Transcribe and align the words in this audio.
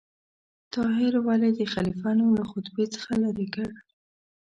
طاهر 0.73 1.13
ولې 1.27 1.49
د 1.59 1.61
خلیفه 1.73 2.09
نوم 2.17 2.31
له 2.39 2.45
خطبې 2.51 2.85
څخه 2.95 3.11
لرې 3.23 3.47
کړ؟ 3.53 3.67